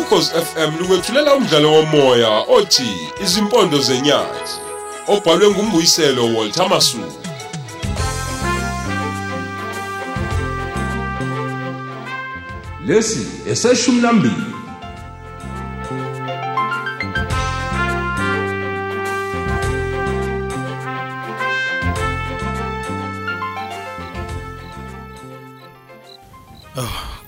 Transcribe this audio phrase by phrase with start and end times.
[0.00, 2.90] ukhozi FM lukwethulela umdlalo womoya othi
[3.22, 4.54] izimpondo zenyathi
[5.08, 7.20] obhalwe ngumbuyiselo Walter Masuku
[12.86, 14.49] lesi eseshumi nambili.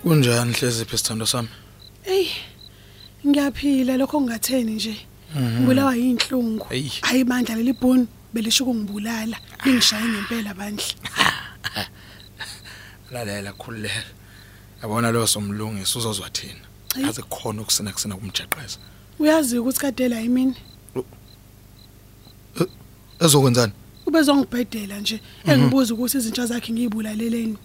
[0.03, 1.49] Kunjani hlezi phi sithando sami?
[2.07, 2.29] Ey.
[3.27, 4.97] Ngiyaphila lokho ngingatheni nje.
[5.37, 6.67] Ngibulawa yinhlungu.
[6.71, 6.93] Eyi.
[7.03, 9.37] Hayi bandla leli bhunu belisho ukungibulala.
[9.65, 10.85] Lingishaye ngempela bandla.
[13.13, 14.05] Lalela khululeka.
[14.83, 16.67] Yabona lo somlungisi uzozwa thina.
[16.97, 17.07] Eyi.
[17.07, 18.79] Aze khona ukusina kusina kumjeqeza.
[19.19, 20.57] Uyazi ukuthi kadela yimini.
[23.21, 23.73] Ezokwenzani?
[24.07, 27.59] Ubezongibhedela nje engibuza ukuthi izinto zakhe ngiyibulaleleni.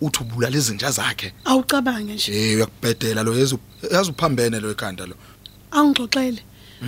[0.00, 1.32] U- Uthi ubulala izinja zakhe.
[1.44, 2.32] Awucabange nje.
[2.50, 3.58] Eh uyakubhedela lo yezu
[3.92, 5.14] yazi uphambene lo ekhanda lo.
[5.70, 6.42] Angixoxele.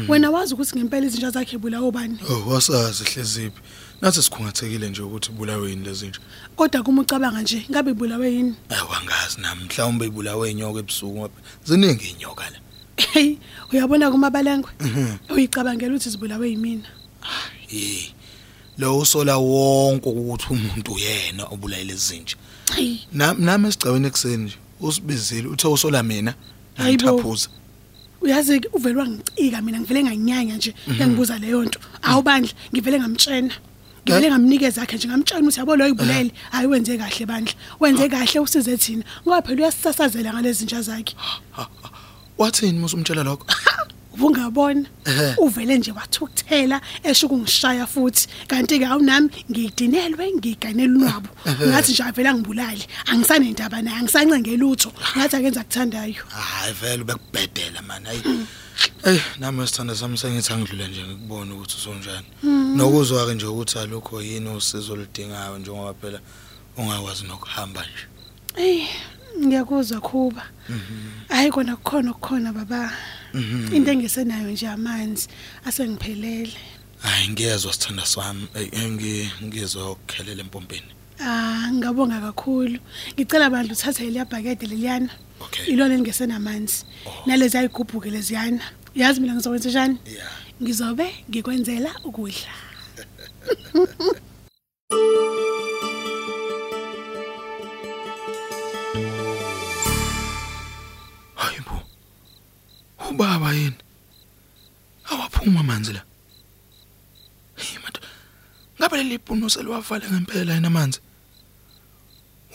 [0.09, 2.19] Wena wazi ukuthi ngempela izinto zakhe ibulawa ubani?
[2.29, 3.61] Oh wasazi hleziphi.
[4.01, 6.21] Nathi sikhungathekile nje ukuthi ubulawe yini lezi nje.
[6.57, 8.55] Kodwa kuma ucabanga nje ngabe ibulawe yini?
[8.69, 11.41] Ayiwangazi nami mhlawumbe ibulawe inyoka ebusuku ngapha.
[11.65, 12.59] Ziningi inyoka la.
[12.97, 13.37] Hey,
[13.73, 14.71] uyabona kumabalengwe?
[15.31, 16.89] Uyicabangela ukuthi zibulawe yimina.
[17.73, 18.13] Eh.
[18.81, 22.37] Lo usola wonke ukuthi umuntu yena obulayile izinja.
[22.77, 26.35] Hey, Nami nami esigcawini ekseni nje usibizile uthe usola mina
[26.77, 27.03] Hayibo.
[27.05, 27.49] ngithaphuza.
[28.23, 31.79] uyazi uvelwa ngicika mina ngivele nganyanya nje engibuza leyo nto.
[32.03, 33.55] Awubandla ngivele ngamtshena.
[34.05, 37.55] Ngivele ngamnikeza akhe nje ngamtshena ukuthi yabo lo yibulele hayi wenze kahle bandla.
[37.81, 39.05] Wenze kahle usize thina.
[39.25, 41.15] Ngoba phela uyasisazela ngalezi zinja zakhe.
[42.39, 43.45] Wathini musu umtshela lokho?
[44.19, 44.87] Ungabona?
[45.05, 45.35] Ehhe.
[45.39, 48.29] uvele nje wathukuthela esho ukungishaya futhi.
[48.47, 51.29] Kanti ke awunami ngidinelwe ngiganela unwabo.
[51.47, 58.05] Ngathi nje avela ngibulali angisanendaba naye angisancengela utho ngathi akenza kuthandayo Hayi vele bekubhedela man.
[58.05, 58.47] Hayi.
[59.05, 62.27] Ey nami sithanda sami sengithi angidlule nje ngikubona ukuthi usonjani.
[62.77, 66.21] Nokuzwa ke nje ukuthi alukho yini usizo oludingayo njengoba phela
[66.77, 68.05] ungakwazi nokuhamba nje.
[68.57, 68.89] Ey
[69.39, 70.45] ngiyakuzwa khuba.
[71.29, 72.93] Hayi kona kukhona okukhona baba.
[73.75, 75.29] Into engisenayo nje amanzi
[75.65, 76.53] asengiphelele
[77.01, 78.47] Hayi ngiyezwa sithanda sami.
[78.55, 80.87] Ey ngi ngizwa ukukhelela empompeni.
[81.21, 82.79] ah ngabonga kakhulu
[83.15, 85.67] ngicela bandla uthathe leliya bhakede leliyana Okay.
[85.73, 86.85] ilona elingesenamanzi
[87.27, 88.61] nalezi ayigubhuke leziyana
[88.95, 90.33] yazi mina ngizokwenza njani Yeah.
[90.63, 92.53] ngizobe ngikwenzela ukudla
[103.11, 103.75] Ubaba yini?
[105.05, 106.03] Awaphuma amanzi la.
[107.57, 108.01] Hey manje.
[108.79, 111.01] Ngabe leli bhunu seliwavale ngempela yena amanzi.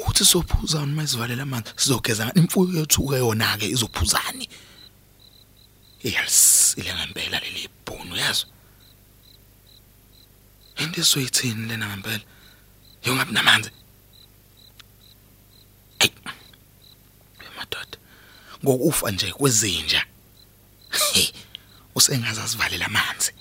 [0.07, 4.49] Uthi sophuza uma isivalela amanzi sizogeza ngani imfuyo yethu ke yona ke izophuzani.
[6.03, 8.45] Yes, ile ngempela leli bhunu yazo.
[10.77, 12.23] Into soyithini lena ngempela?
[13.03, 13.69] Yongabi namanzi.
[15.99, 16.09] Hey.
[17.57, 17.97] Madoda.
[18.63, 20.14] ngokufa nje kwezinja Hey,
[21.95, 23.31] usengaze asivalela amanzi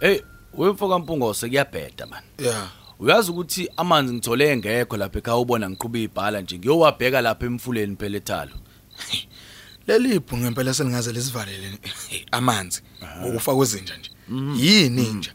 [0.00, 0.20] Hey,
[0.54, 2.22] wemfoka mpungo sekuyabheda man.
[2.38, 2.68] yeah
[3.00, 8.16] Uyazi ukuthi amanzi ngithole engekho lapha ekhaya ubona ngiqhuba ibhala nje ngiyowabheka lapha emfuleni phela
[8.16, 8.52] ethalo.
[9.86, 11.78] leli ibhu ngempela selingaze lisivalele
[12.32, 12.82] amanzi
[13.20, 14.10] ngokufa kwezinja nje
[14.56, 15.30] yini nje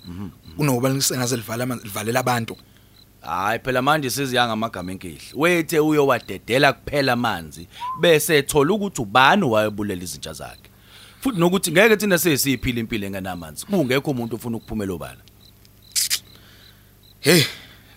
[0.58, 2.58] kunokuba lisengaze livala amanzi livalela abantu
[3.22, 5.22] Hayi phela manje siziyanga amagama enkihle.
[5.34, 7.68] Wethe uyowadedela kuphela amanzi
[8.02, 10.70] bese ethola ukuthi ubani wayebulela izinja zakhe.
[11.22, 13.66] Futhi nokuthi ngeke thina sesiyiphila impilo engenamanzi.
[13.66, 15.18] Kungekho umuntu ofuna ukuphumela obala.
[17.20, 17.44] hey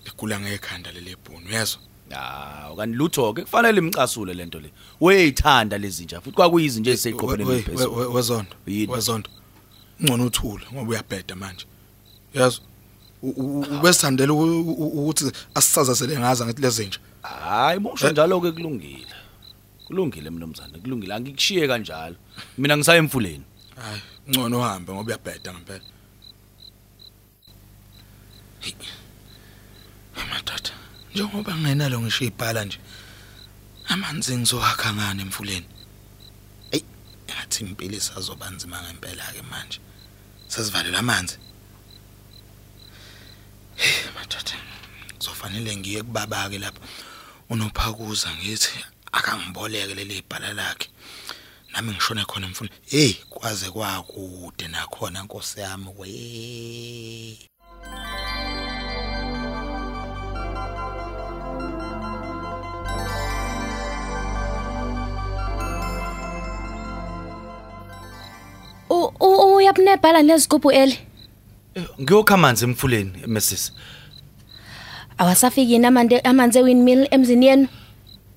[0.05, 1.81] ligula ngekhanda leli ibhunu yezwa
[2.15, 4.71] Ah, kanti lutho ke kufanele imcasule lento le.
[5.01, 6.91] Weyithanda lezinja futhi kwakuyizinja
[7.55, 7.97] eliphezulu.
[7.97, 8.51] we- wezondo
[8.95, 9.31] wezondo
[10.03, 11.67] ngcono uthule ngoba uyabheda manje
[12.35, 12.65] yezwa
[13.23, 18.53] U- u- u- ubesithandela u- u- ukuthi asisazasele ngaza ngathi lezinja Hayi musho njalo ke
[18.53, 19.15] kulungile.
[19.87, 21.15] Kulungile mnumzane, kulungile.
[21.15, 22.17] Angikushiye kanjalo.
[22.59, 23.45] Mina ngisaye emfuleni.
[23.77, 24.01] hayi
[24.31, 25.85] ngcono uhambe ngoba uyabheda ngempela
[30.31, 30.71] madoda
[31.15, 32.79] njengoba ngingenalo ngisho ibhala nje
[33.89, 35.67] amanzi ngizowakha ngani emfuleni
[37.57, 39.81] ngathi impilo isazoba nzima ngempela ke manje
[40.49, 41.39] sesivalela amanzi
[43.77, 44.57] Hey, madoda
[45.19, 46.81] Kuzofanele ngiye kubaba ke lapho.
[47.51, 50.89] Unophakuza ngithi akangiboleke leli bhala lakhe.
[51.73, 52.71] Nami ngishone khona mfuna.
[52.87, 57.49] Hey, kwaze kwakude nakhona Nkosi yami we.
[69.67, 70.99] U- uyabunebhala nezigubhu eli?
[72.01, 73.73] Ngiyokha amanzi emfuleni Mrs
[75.19, 77.69] awasafiki yini amande amanzi ewindmill emzini yenu?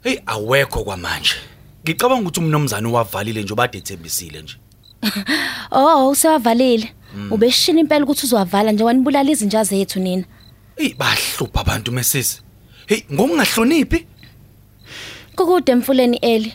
[0.03, 1.35] Hey awekho kwamanje.
[1.83, 4.55] Ngicabanga ukuthi umnomzana uwavalile nje obade ethembisile nje.
[5.71, 6.93] Oh usewavalile.
[7.31, 10.23] Ubeshishina impela ukuthi uzowavala nje wanibulala izinja zethu nina.
[10.77, 12.41] Hey bahlupha abantu Mrs
[12.87, 14.05] hey ngokungahloniphi?
[15.35, 16.53] Kukude emfuleni eli.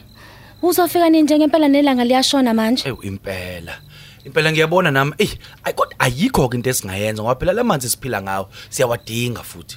[0.62, 2.88] Uzofika nini njengempela nelanga liyashona manje?
[2.88, 3.80] Ewu impela.
[4.24, 5.28] Impela ngiyabona nami, ey,
[5.74, 9.76] kodwa ayikho ke into esingayenza ngoba phela lamanzi siphila ngawo, siyawadinga futhi.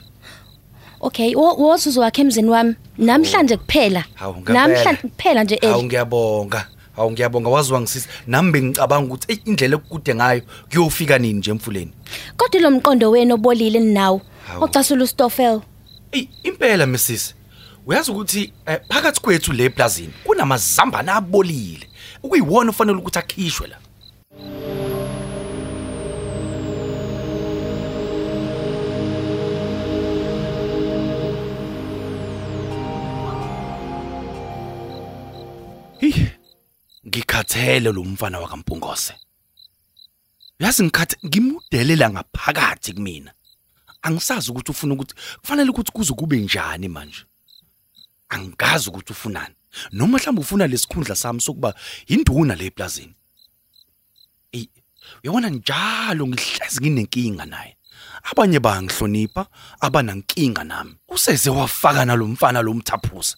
[1.02, 4.68] okay wo- wothi uzowakha emzini wami namhlanje kuphela Hawu, ngempela.
[4.68, 6.68] namhlanje kuphela nje Hawu eli ngiyabonga.
[6.96, 8.08] Hawu ngiyabonga waziwa ngisisi.
[8.28, 11.92] Nami bengicabanga ukuthi indlela ekude ngayo kuyofika nini nje emfuleni.
[12.38, 14.64] kodwa lo mqondo wenu obolile ninawo Hawu.
[14.64, 15.62] ocasula ustofel
[16.12, 17.34] Ey impela Mrs.
[17.86, 21.88] Uyazi ukuthi eh, phakathi kwethu le plazini kunamazambana abolile.
[22.24, 23.78] Ukuyiwona ufanele ukuthi akhishwe la.
[37.18, 39.14] Ngikhathele lo mfana wakaMpungose.
[40.60, 43.34] Yazi ngikhathe ngimudelela ngaphakathi kumina.
[44.02, 47.26] Angisazi ukuthi ufuna ukuthi kufanele ukuthi kuze kube njani manje.
[48.30, 49.56] Angazi ukuthi ufunani.
[49.92, 51.74] Noma mhlawumbe ufuna lesikhundla sami sokuba
[52.08, 53.16] induna le plazini.
[54.52, 54.70] Ey,
[55.24, 57.78] uyabona njalo ngihlezi nginenkinga naye.
[58.24, 59.48] Abanye bangihlonipha,
[59.80, 60.96] abanankinga nami.
[61.08, 63.38] Useze wafaka nalomfana lomthaphuza.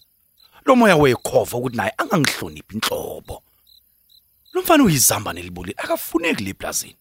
[0.64, 3.42] Lo moya wekhova ukuthi naye angangihloniphi inhlobo.
[4.60, 6.96] Lo mfana uyizamba neliboli akafuneki le plazini.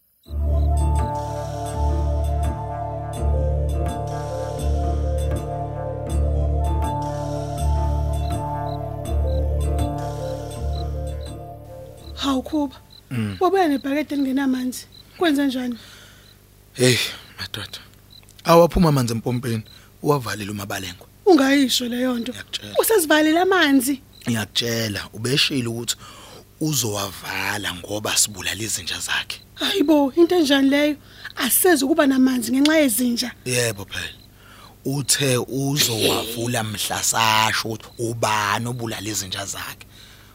[12.16, 12.76] Hawu Khuba.
[13.40, 14.88] Wabuya nebhakede elingenamanzi.
[15.18, 15.78] Kwenze njani?
[16.74, 16.98] Hey,
[17.40, 17.80] madoda.
[18.44, 19.64] Awaphuma amanzi empompeni,
[20.02, 21.08] uwavalile umabalengo.
[21.26, 22.32] Ungayisho leyo nto.
[22.32, 22.76] Ngiyakutshela.
[22.80, 24.02] Usezivalile amanzi.
[24.30, 25.96] Ngiyakutshela, ubeshile ukuthi
[26.62, 29.42] uzowavala ngoba sibulala izinja zakhe.
[29.56, 30.96] Hayibo, into enjani leyo?
[31.36, 33.32] Aseze ukuba namanzi ngenxa yezinja.
[33.46, 34.20] Yebo phela.
[34.86, 39.88] Uthe uzowavula mhla sasho ukuthi ubani obulala izinja zakhe.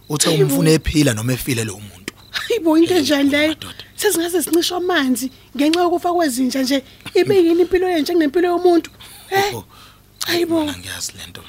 [0.08, 2.14] Uthe umfuna ephila noma efile lo muntu.
[2.30, 3.48] Hayibo, into enjani leyo?
[3.48, 3.84] madoda.
[3.96, 6.82] Sesingase sincishwe amanzi ngenxa yokufa kwezinja nje.
[7.14, 8.90] Ibe yini impilo yenje njenempilo yomuntu?
[9.30, 9.54] Eh?
[9.54, 9.64] Oh,
[10.26, 10.64] Hayibo.
[10.64, 11.42] Ngiyazi lento.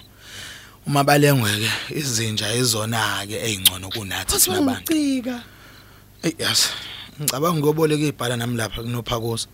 [0.88, 4.94] Uma balengweke izinja izona ke ezingcono kunathi Kodwa thina abantu.
[4.94, 5.44] ngicika.
[6.24, 6.70] Ey yas.
[7.20, 9.48] Ngicabanga ngoboleka ibhala nami lapha kunophakusa.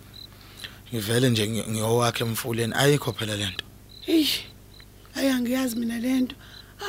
[0.92, 3.64] Ngivele nje ngi- ngiyowakhe emfuleni ayikho phela lento.
[4.00, 4.26] Hey.
[5.16, 6.36] Ayangiyazi mina lento.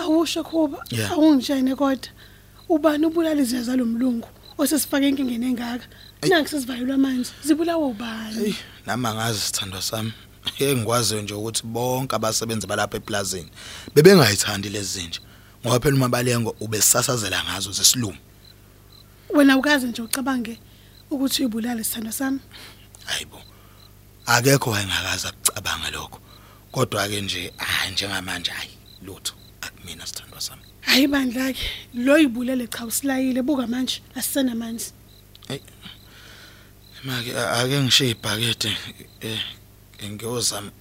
[0.01, 0.84] Awusho Khuba.
[0.92, 1.12] Yeah.
[1.12, 2.10] Awungitshene kodwa.
[2.69, 4.28] Ubani ubulala izinja zalomlungu?
[4.57, 5.86] Osesifake inkingeni engaka.
[6.30, 7.31] Nanku sesivalelwa amanzi.
[7.44, 8.46] Zibulawa ubani?
[8.46, 8.54] Ey
[8.86, 10.12] nama ngazi sithandwa sami.
[10.60, 13.50] Engikwaziyo nje ukuthi bonke abasebenzi balapha eplazini
[13.95, 15.19] bebengayithandi lezi zinja.
[15.65, 18.18] Ngoba phela uma balengo ubesasazela ngazo zesilungu.
[19.29, 20.60] Wena ukaze nje ucabange
[21.10, 22.39] ukuthi uyibulale sithando sami.
[23.06, 23.41] Hayibo.
[24.25, 26.20] Akekho wayengakaza kucabanga lokho.
[26.72, 28.70] Kodwa ke nje hayi njengamanje hayi
[29.06, 30.62] lutho akumina sithandwa sami.
[30.82, 31.60] Hayi bandla ke
[31.94, 34.91] lo yibulele cha usilayile buka manje asisenamanzi.
[37.03, 38.77] Make a- ake ngishiye ibhakede
[39.22, 39.39] eh
[40.10, 40.72] ngiyozama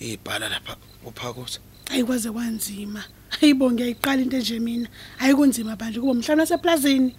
[0.00, 1.58] ibhala lapha uphakuthi.
[1.90, 3.04] Ayikwaze kwanzima.
[3.28, 4.88] Hayibo ngiyayiqala into nje mina.
[5.18, 7.16] Ayikunzima bandla kuba mhlawumbe naseplazini.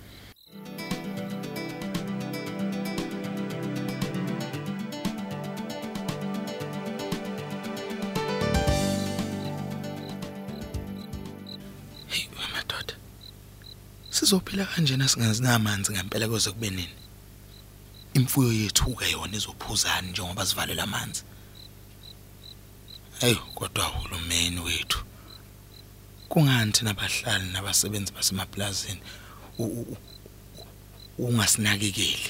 [12.08, 12.94] Hey madoda.
[14.10, 16.90] Sizophila kanjena singazi namanzi ngempela kuze kube nini?
[18.20, 21.24] Imfuyo yethu ke yona izophuzana njengoba sivalela amanzi.
[23.20, 25.00] Hey kodwa uhulumeni wethu.
[26.30, 29.02] Kungani thina abahlali nabasebenzi basemaplazini
[31.18, 32.30] ungasinakekeli?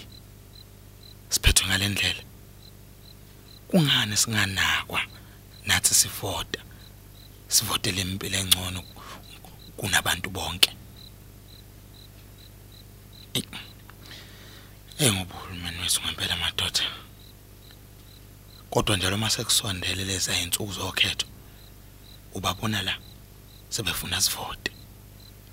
[1.29, 2.23] Siphethwe ngalendlela.
[3.67, 5.01] Kungani singanakwa
[5.65, 6.61] nathi sivota?
[7.47, 8.83] Sivotele impilo engcono
[9.77, 10.71] kunabantu bonke.
[13.33, 13.43] Eh
[15.07, 16.83] ngoba uhulumeni wethu ngempela madoda.
[18.69, 21.27] kodwa njalo mase kusondele lezi ayinsuku zokhetho
[22.33, 22.97] ubabona la
[23.69, 24.71] sebefuna sivote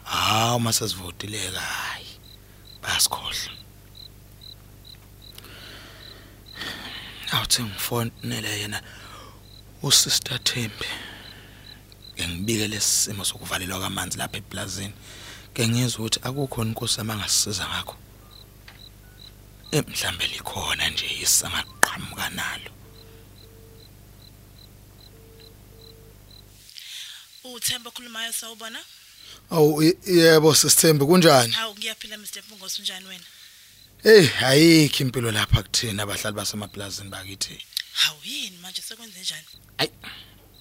[0.05, 2.07] hawu mase sivotile kayi
[2.83, 3.51] bayasikhohle
[7.33, 8.83] awuthi ngifonele yena
[9.83, 10.87] usister Thembi.
[12.29, 14.95] Ngibike lesimo sokuvalelwa kwamanzi lapha eplazini
[15.55, 17.97] ke ngizwe ukuthi akukho inkosi amangasiza ngakho.
[19.79, 22.71] Emhlambe likhona nje isangaqhamuka nalo
[27.45, 28.79] uthemba okhulumayo sawubona?
[29.51, 31.53] Awu ye- yebo sisithembe kunjani?
[31.53, 33.25] Hawu ngiyaphila Mr Mpungos unjani wena?
[34.03, 37.59] Hey ayikho impilo lapha kuthina abahlali basemaplazini bakithi.
[37.93, 38.83] Hawu yini manje?
[38.83, 39.47] Sekwenze njani?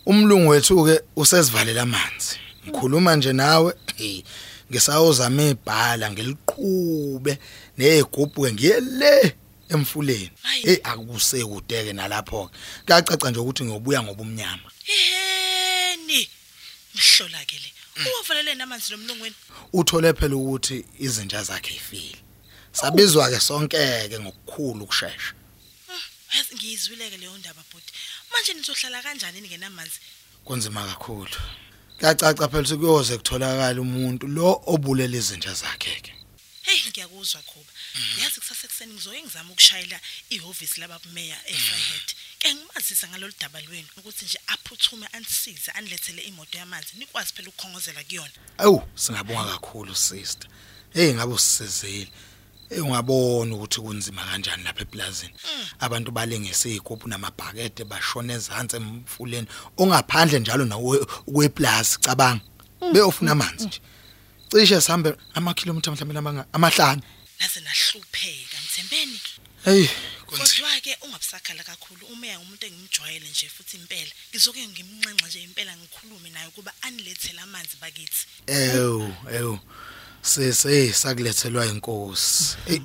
[0.05, 2.39] Umlungu wethu ke usesivalela amanzi.
[2.67, 3.73] Ngikhuluma nje nawe.
[3.95, 4.23] Hey
[4.71, 7.39] ngisawuzama ibhala ngeliqhube
[7.77, 9.35] nezigubhu ke ngiyele
[9.69, 10.31] emfuleni.
[10.63, 12.51] Hey akusekudeke nalapho
[12.85, 14.69] kuyacaca nje ukuthi ngiyobuya ngobumnyama.
[14.85, 16.29] Iheni
[16.95, 17.69] mhlola ke le
[18.09, 19.35] uwavalele namanzi lomlungweni
[19.73, 22.19] uthole phela ukuthi izinja zakhe ifile
[22.71, 25.33] sabizwa ke sonke ke ngokukhulu ukusheshsha
[26.35, 27.93] yazi ngiyizwileke leyo ndaba bhuti.
[28.31, 29.99] Manje nizohlala kanjani ningenamanzi
[30.45, 31.37] kunzima kakhulu.
[31.99, 36.13] Kuyacaca phela ukuthi kuyoze kutholakala umuntu lo obulela izinja zakhe ke.
[36.61, 37.71] Hey ngiyakuzwa khoba.
[38.21, 39.99] Yazi kusasa ekseni ngizoye ngizama ukushayela
[40.29, 42.07] ihhovisi lababumeya eFreehead
[42.39, 48.03] ke ngimazisa ngalolu daba lwenu ukuthi nje aphuthume anisize anilethele imoto yamanzi nikwazi phela ukukhongozela
[48.03, 48.37] kuyona.
[48.57, 50.49] Awu singabonga kakhulu sister.
[50.93, 52.05] Hey ngabe usisizile?
[52.05, 52.34] hey
[52.71, 55.33] ungabona ukuthi kunzima kanjani lapha eplazini
[55.79, 59.47] abantu balengise izigubhu namabhakede bashona ezantsi emfuleni.
[59.77, 62.41] Ongaphandle njalo nawe kweplaza cabanga.
[62.93, 63.79] Beyofuna amanzi nje.
[64.49, 67.01] Cishe sihambe amakhilomitha mhlawumbe namanga amahlanu.
[67.39, 69.19] Naze nahlupheka mthembeni.
[69.65, 69.87] Hey
[70.25, 74.11] kodwa ke ungabusakhala kakhulu umeya umuntu engimjwayele nje futhi impela.
[74.29, 78.25] Ngizoke ngimnxenxa nje impela ngikhulume naye kuba anilethele amanzi bakithi.
[78.47, 79.59] Ewu ewu.
[80.25, 82.57] Sese sakulethelwa inkosi.
[82.65, 82.81] Hey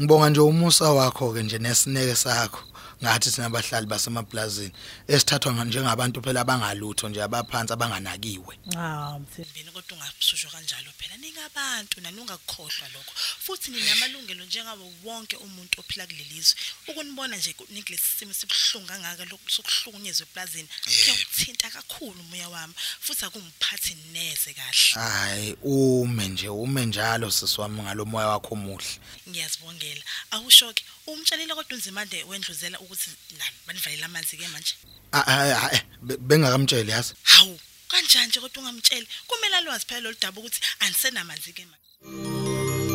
[0.00, 2.60] ngibonga nje umusa wakho ke nje nesineke sakho.
[3.02, 4.72] Ngathi sina abahlali basemaplazini
[5.08, 8.54] esithathwa nga- njengabantu phela abangalutho nje abaphansi abanganakiwe.
[8.76, 13.12] Ah mthembeni kodwa ungabusushwa kanjalo phela ningabantu nani ungakukhohlwa lokho.
[13.44, 16.56] Futhi ninamalungelo njengawo wonke umuntu ophila kulelizwe
[16.88, 22.74] ukunibona nje ku- nikulesi simo sibuhlungu kangaka lokhu sokuhlukunyezwa eplazini kuyakuthinta kakhulu umoya wami.
[23.00, 24.94] Futhi akumphathi neze kahle.
[24.94, 28.98] Hayi ume nje ume njalo sisiwami ngalomoya wakho omuhle.
[29.28, 30.02] Ngiyazibongela.
[30.30, 34.74] Awushoke umtshalile kodwa unzimande wendluzela ukuthi nani banivalela amanzi ke manje?
[35.12, 37.14] Ah, ah, ah, be- bengakamtsheli yazi?
[37.22, 39.06] Hawu kanjani nje kodwa ungamtsheli?
[39.28, 42.92] Kumele alwazi phela lolu daba ukuthi anisenamanzi ke manje.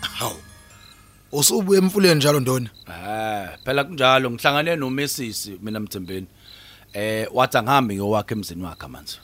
[0.00, 0.36] Hawu
[1.32, 4.30] usubuye emfuleni njalo ndona Eh, phela kunjalo.
[4.30, 6.26] Ngihlangane noMesisi mina Mthembeni.
[6.92, 9.18] Eh, wathi angihambe ngiyowakhe emzini wakhe manje.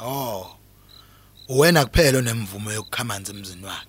[0.00, 0.56] Oh.
[1.48, 3.86] Wena kuphela onemvumo yokukhamanza emzini wakhe.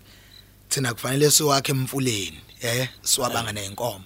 [0.70, 4.04] Thina kufanele siwakhe emfuleni, eh, siwabanga nenkomo.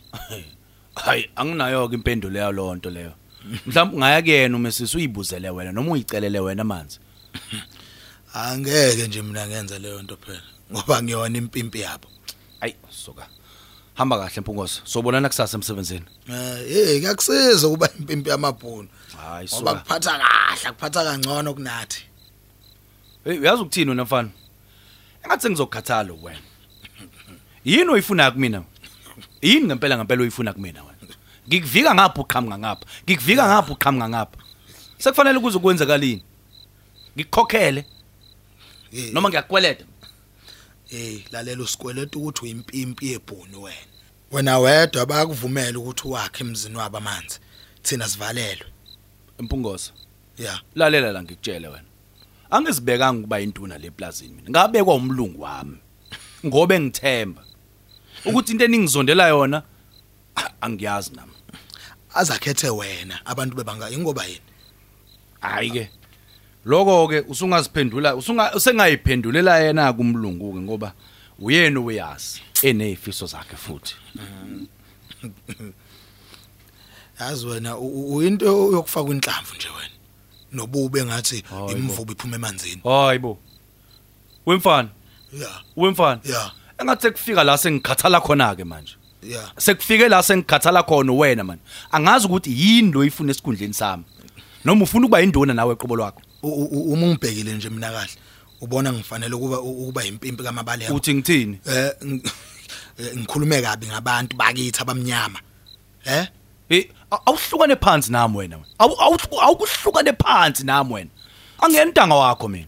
[0.95, 3.13] Hayi, anginayo ke impendulo yayo lonto leyo.
[3.65, 6.99] Mhlawumbe ngaya kuyena uMesisi uyibuzele wena noma uyicelele wena manje.
[8.33, 12.07] Angeke nje mina ngenze leyo nto phela, ngoba ngiyona impimpi yabo.
[12.61, 13.27] Ayi, soka.
[13.95, 14.81] Hamba kahle Mpungoso.
[14.85, 16.05] Sobonana kusasa emsebenzini.
[16.29, 18.87] Eh, hey, kuyakusiza ukuba impimpi yamabhunu.
[19.17, 19.79] Hayi, Ngoba soka.
[19.81, 22.03] kuphatha kahle, kuphatha kangcono kunathi.
[23.23, 24.29] Hey, uyazi ukuthini wena mfana?
[25.23, 26.39] Engathi ngizokukhathala wena.
[27.65, 28.63] Yini oyifuna kumina?
[29.41, 30.95] Yini ngempela ngempela oyifuna kumina wena?
[31.47, 32.85] Ngikuvika ngapha uqhamuka ngapha.
[33.05, 34.37] Ngikuvika ngapha uqhamuka ngapha.
[34.97, 36.23] Sekufanele ukuze kwenzakalini.
[37.17, 37.85] Ngikukhokhele
[39.13, 39.85] noma ngiyakweleta.
[40.95, 43.91] Eh, lalela usikweleta ukuthi uyimpimpi yebhunu wena.
[44.31, 47.39] Wena wedwa bayakuvumela ukuthi uwakhe emzini wabo amanzi.
[47.81, 48.65] Thina sivalelwe.
[49.39, 49.91] Mpungoso.
[50.37, 50.61] Yeah.
[50.75, 51.87] Lalela la ngikutshele wena.
[52.49, 54.49] Angizibekanga ukuba intuna leplazini mina.
[54.49, 55.77] Ngabekwa umlungu wami.
[56.45, 57.45] Ngobe ngithemba
[58.25, 59.63] ukuthi into eningizondela yona
[60.61, 61.31] angiyazi nami.
[62.15, 64.41] azakhethe wena abantu bebanga ingoba yini
[65.41, 65.89] Hayi ke.
[66.65, 70.93] Lokho ke usungaziphendula usunga usengayiphendulela yena kumlungu ke ngoba
[71.39, 73.95] uyena uyazi enezifiso zakhe futhi.
[77.19, 79.89] yazi wena uyinto yokufaka inhlamvu nje wena
[80.51, 83.37] nobube ngathi imvubu iphuma emanzini Hayibo.
[84.45, 84.89] Wemfana,
[85.33, 86.21] yeah wemfana.
[86.23, 88.95] yeah Engathi kufika la sengikhathala khona ke manje.
[89.23, 91.59] yeah Sekufike la sengikhathala khona wena man.
[91.91, 94.03] Angazi ukuthi yini lo ifuna esikhundleni sami.
[94.65, 98.11] Noma ufuna ukuba induna nawe eqobo lwakho uma ungibhekile nje mina kahle
[98.61, 101.91] ubona ngifanele ukuba ukuba impimpi kamabale uthi ngithini eh
[102.99, 105.39] eh, ngikhulume kabi ngabantu bakithi abamnyama
[106.05, 106.27] eh
[106.69, 108.67] Eh aw- awuhlukane phansi nami wena wena.
[108.79, 111.09] Awu awu- awukuhlukane phansi nami wena.
[111.61, 112.65] Angiyena intanga wakho mina.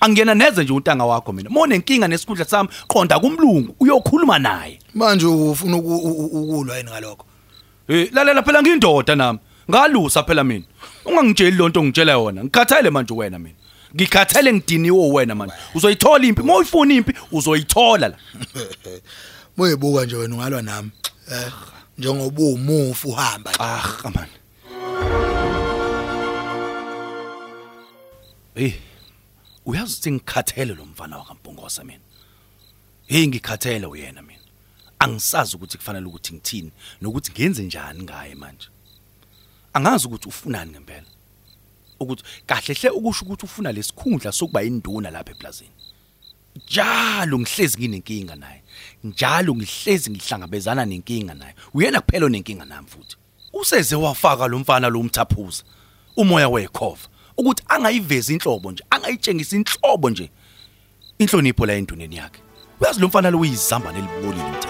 [0.00, 1.50] Angiyena neze nje untanga wakho mina.
[1.50, 4.78] Mone inkinga nesikhundla sami qonda kumlungu uyokhuluma naye.
[4.94, 7.26] manje ufuna ukulwa yini ngalokho
[7.88, 9.38] Eh lalela phela ngiyindoda nami.
[9.70, 10.64] Ngalusa phela mina.
[11.04, 12.44] Ungangitsheli lonto ngitshela yona.
[12.44, 13.54] Ngikhathele manje wena mina.
[13.94, 15.54] Ngikhathele ngidiniwe wena manje.
[15.74, 16.42] Uzoyithola impi.
[16.42, 18.16] Moyifuna impi uzoyithola la.
[19.56, 20.90] moyibuka nje wena ungalwa nami
[21.32, 21.52] eh
[21.98, 23.52] njengoba umufu uhamba.
[23.58, 24.28] Ah man.
[28.54, 28.74] Eh
[29.66, 32.00] uyazi ukuthi ngikhathele lo mfana wakaMpongosa mina.
[33.06, 34.40] Hey ngikhathele uyena mina.
[34.98, 38.68] Angisazi ukuthi kufanele ukuthi ngithini nokuthi ngenze njani ngaye manje.
[39.72, 41.06] Angazi ukuthi ufunani ngempela.
[42.00, 45.70] Ukuthi kahle hle ukusho ukuthi ufuna lesikhundla sokuba induna lapha eplazini.
[46.56, 48.62] Njalo ngihlezi nginenkinga naye.
[49.04, 51.54] Njalo ngihlezi ngihlangabezana nenkinga naye.
[51.74, 53.16] Uyena kuphela onenkinga nami futhi.
[53.52, 55.64] Useze wafaka lo mfana lo mthaphuza.
[56.16, 60.30] Umoya wekhova ukuthi angayivezi inhlobo nje, angayitshengisa inhlobo nje.
[61.18, 62.42] Inhlonipho la enduneni yakhe.
[62.80, 64.69] Uyazi lo mfana lo uyizamba nelibolile